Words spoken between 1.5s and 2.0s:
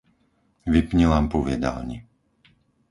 jedálni.